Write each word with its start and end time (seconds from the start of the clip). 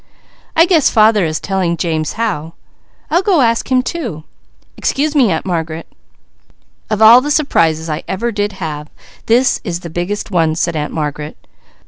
"I 0.55 0.65
guess 0.65 0.89
father 0.89 1.25
is 1.25 1.39
telling 1.39 1.77
James 1.77 2.13
how. 2.13 2.53
I'll 3.11 3.21
go 3.21 3.41
ask 3.41 3.71
him 3.71 3.83
too. 3.83 4.23
Excuse 4.75 5.15
me, 5.15 5.31
Aunt 5.31 5.45
Margaret!" 5.45 5.85
"Of 6.89 7.03
all 7.03 7.21
the 7.21 7.29
surprises 7.29 7.87
I 7.87 8.01
ever 8.07 8.31
did 8.31 8.53
have, 8.53 8.87
this 9.27 9.61
is 9.63 9.81
the 9.81 9.91
biggest 9.91 10.31
one!" 10.31 10.55
said 10.55 10.75
Aunt 10.75 10.91
Margaret. 10.91 11.37